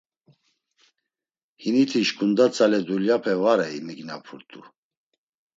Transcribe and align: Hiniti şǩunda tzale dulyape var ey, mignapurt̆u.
Hiniti 1.61 2.01
şǩunda 2.07 2.45
tzale 2.51 2.79
dulyape 2.87 3.33
var 3.41 3.59
ey, 3.67 3.77
mignapurt̆u. 3.85 4.61